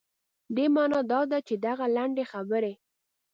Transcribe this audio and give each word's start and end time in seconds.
دې 0.55 0.65
معنا 0.75 0.99
دا 1.11 1.21
ده 1.31 1.39
چې 1.47 1.55
دغه 1.65 1.85
لنډې 1.95 2.23
خبرې. 2.31 2.73